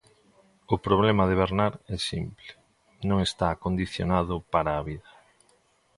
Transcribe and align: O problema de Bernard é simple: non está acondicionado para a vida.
O 0.73 0.77
problema 0.85 1.23
de 1.29 1.35
Bernard 1.41 1.77
é 1.95 1.97
simple: 2.11 2.49
non 3.09 3.17
está 3.27 3.45
acondicionado 3.51 4.35
para 4.53 4.71
a 4.75 4.81
vida. 4.89 5.11